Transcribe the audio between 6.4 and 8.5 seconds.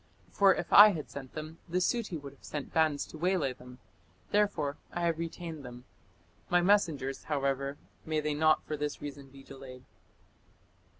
My messengers (however), may they